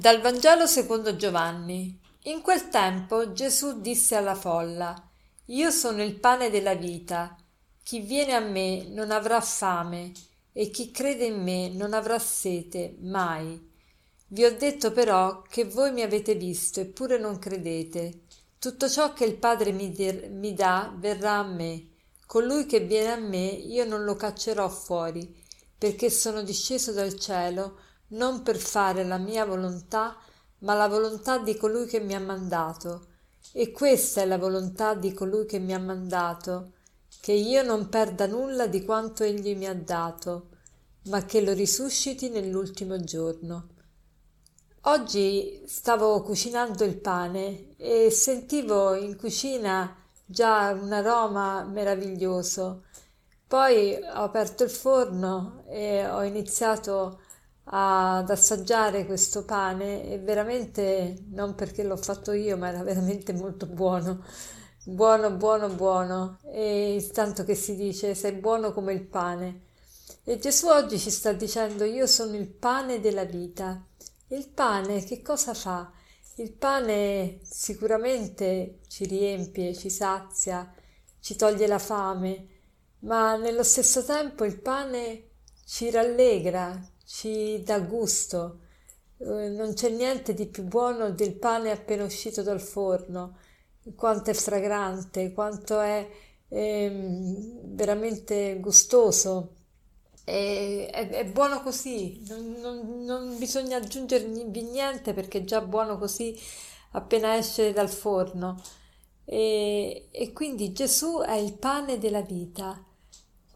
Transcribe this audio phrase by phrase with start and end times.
[0.00, 2.00] Dal Vangelo secondo Giovanni.
[2.22, 4.96] In quel tempo Gesù disse alla folla:
[5.48, 7.36] Io sono il pane della vita.
[7.82, 10.10] Chi viene a me non avrà fame,
[10.54, 13.60] e chi crede in me non avrà sete mai.
[14.28, 18.22] Vi ho detto però che voi mi avete visto, eppure non credete.
[18.58, 21.88] Tutto ciò che il Padre mi, dir- mi dà verrà a me.
[22.24, 25.44] Colui che viene a me io non lo caccerò fuori,
[25.76, 27.80] perché sono disceso dal cielo
[28.10, 30.16] non per fare la mia volontà,
[30.60, 33.06] ma la volontà di colui che mi ha mandato.
[33.52, 36.72] E questa è la volontà di colui che mi ha mandato,
[37.20, 40.48] che io non perda nulla di quanto egli mi ha dato,
[41.04, 43.68] ma che lo risusciti nell'ultimo giorno.
[44.84, 52.84] Oggi stavo cucinando il pane e sentivo in cucina già un aroma meraviglioso.
[53.46, 57.20] Poi ho aperto il forno e ho iniziato
[57.72, 63.66] ad assaggiare questo pane e veramente non perché l'ho fatto io, ma era veramente molto
[63.66, 64.24] buono.
[64.84, 66.38] Buono, buono, buono.
[66.52, 69.66] E tanto che si dice sei buono come il pane.
[70.24, 73.84] E Gesù oggi ci sta dicendo io sono il pane della vita.
[74.28, 75.92] Il pane che cosa fa?
[76.36, 80.72] Il pane sicuramente ci riempie, ci sazia,
[81.20, 82.46] ci toglie la fame,
[83.00, 85.28] ma nello stesso tempo il pane
[85.66, 86.80] ci rallegra,
[87.10, 88.60] ci dà gusto.
[89.18, 93.38] Eh, non c'è niente di più buono del pane appena uscito dal forno,
[93.96, 96.08] quanto è fragrante, quanto è
[96.48, 99.54] eh, veramente gustoso.
[100.24, 105.98] E, è, è, buono così, non, non, non bisogna aggiungergli niente perché è già buono
[105.98, 106.38] così
[106.92, 108.62] appena esce dal forno.
[109.24, 112.84] E, e quindi Gesù è il pane della vita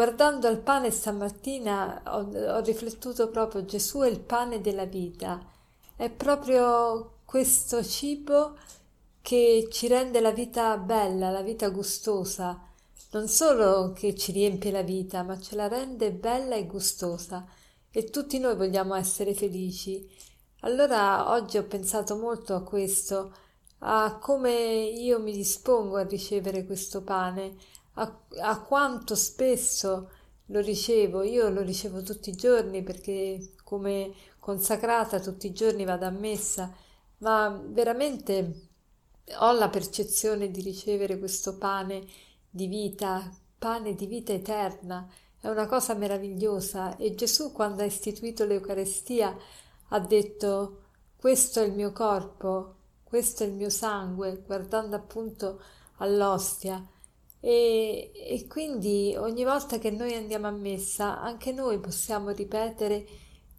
[0.00, 2.20] Guardando al pane stamattina ho,
[2.54, 5.38] ho riflettuto proprio Gesù è il pane della vita,
[5.94, 8.56] è proprio questo cibo
[9.20, 12.58] che ci rende la vita bella, la vita gustosa,
[13.10, 17.46] non solo che ci riempie la vita, ma ce la rende bella e gustosa.
[17.90, 20.08] E tutti noi vogliamo essere felici.
[20.60, 23.34] Allora oggi ho pensato molto a questo,
[23.80, 27.56] a come io mi dispongo a ricevere questo pane,
[28.00, 30.10] a, a quanto spesso
[30.46, 36.06] lo ricevo, io lo ricevo tutti i giorni perché come consacrata tutti i giorni vado
[36.06, 36.74] a messa,
[37.18, 38.68] ma veramente
[39.38, 42.04] ho la percezione di ricevere questo pane
[42.48, 46.96] di vita, pane di vita eterna, è una cosa meravigliosa.
[46.96, 49.36] E Gesù quando ha istituito l'Eucarestia
[49.88, 50.78] ha detto
[51.16, 55.60] questo è il mio corpo, questo è il mio sangue, guardando appunto
[55.98, 56.84] all'ostia
[57.40, 63.06] e, e quindi ogni volta che noi andiamo a messa, anche noi possiamo ripetere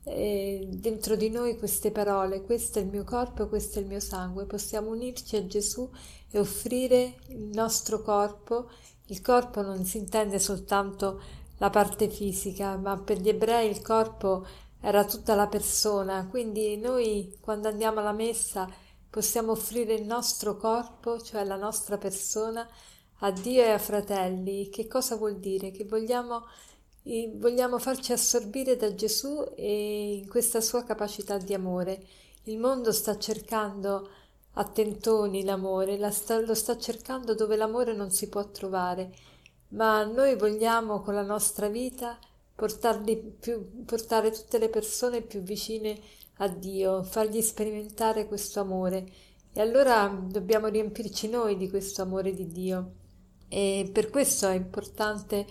[0.03, 3.99] eh, dentro di noi queste parole, questo è il mio corpo, questo è il mio
[3.99, 5.89] sangue, possiamo unirci a Gesù
[6.29, 8.69] e offrire il nostro corpo.
[9.07, 11.21] Il corpo non si intende soltanto
[11.57, 14.45] la parte fisica, ma per gli ebrei il corpo
[14.79, 18.67] era tutta la persona, quindi noi quando andiamo alla messa
[19.09, 22.67] possiamo offrire il nostro corpo, cioè la nostra persona,
[23.23, 25.69] a Dio e a fratelli, che cosa vuol dire?
[25.69, 26.45] Che vogliamo,
[27.35, 32.03] vogliamo farci assorbire da Gesù e in questa sua capacità di amore.
[32.45, 34.09] Il mondo sta cercando
[34.53, 39.13] a tentoni l'amore, la sta, lo sta cercando dove l'amore non si può trovare,
[39.69, 42.17] ma noi vogliamo con la nostra vita
[43.39, 45.99] più, portare tutte le persone più vicine
[46.37, 49.05] a Dio, fargli sperimentare questo amore.
[49.53, 52.93] E allora dobbiamo riempirci noi di questo amore di Dio.
[53.53, 55.45] E per questo è importante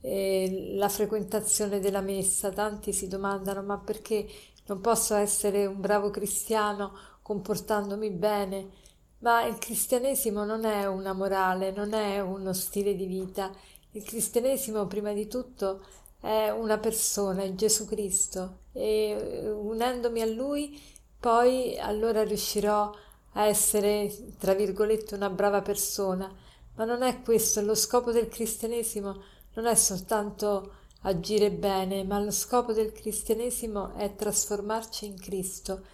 [0.00, 2.48] eh, la frequentazione della messa.
[2.48, 4.26] Tanti si domandano: ma perché
[4.68, 8.70] non posso essere un bravo cristiano comportandomi bene?
[9.18, 13.52] Ma il cristianesimo non è una morale, non è uno stile di vita.
[13.90, 15.84] Il cristianesimo, prima di tutto,
[16.20, 18.60] è una persona, è Gesù Cristo.
[18.72, 20.80] E eh, unendomi a Lui,
[21.20, 22.90] poi allora riuscirò
[23.34, 26.34] a essere, tra virgolette, una brava persona
[26.74, 29.22] ma non è questo, lo scopo del cristianesimo
[29.54, 35.84] non è soltanto agire bene, ma lo scopo del cristianesimo è trasformarci in Cristo.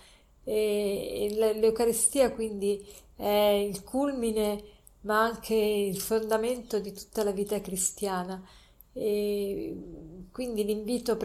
[0.44, 2.86] E l'Eucaristia quindi
[3.16, 4.62] è il culmine,
[5.02, 8.42] ma anche il fondamento di tutta la vita cristiana.
[8.92, 9.76] E
[10.32, 11.16] quindi l'invito,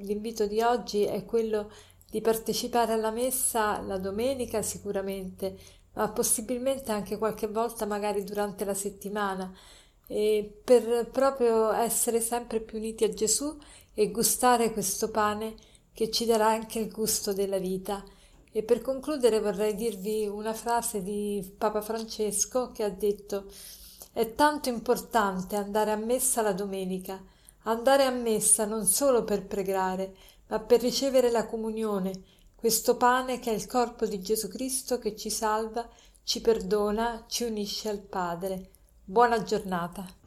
[0.00, 1.70] l'invito di oggi è quello
[2.10, 5.58] di partecipare alla messa la domenica sicuramente,
[5.94, 9.52] ma possibilmente anche qualche volta magari durante la settimana,
[10.06, 13.56] per proprio essere sempre più uniti a Gesù
[13.92, 15.54] e gustare questo pane
[15.92, 18.04] che ci darà anche il gusto della vita.
[18.50, 23.44] E per concludere vorrei dirvi una frase di Papa Francesco che ha detto
[24.12, 27.22] è tanto importante andare a messa la domenica,
[27.64, 30.14] andare a messa non solo per pregare,
[30.48, 32.22] ma per ricevere la comunione,
[32.58, 35.88] questo pane che è il corpo di Gesù Cristo che ci salva,
[36.24, 38.70] ci perdona, ci unisce al Padre.
[39.04, 40.17] Buona giornata.